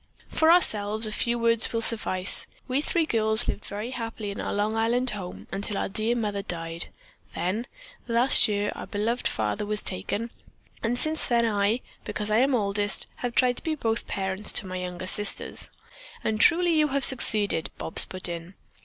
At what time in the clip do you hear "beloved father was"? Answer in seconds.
8.87-9.83